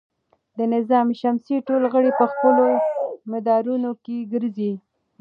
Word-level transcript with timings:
د 0.57 0.59
نظام 0.73 1.07
شمسي 1.19 1.57
ټول 1.67 1.83
غړي 1.93 2.11
په 2.19 2.25
خپلو 2.31 2.65
مدارونو 3.31 3.89
کې 4.03 4.17
ګرځي. 4.33 4.73